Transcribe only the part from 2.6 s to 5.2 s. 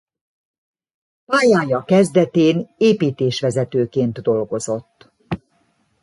építésvezetőként dolgozott.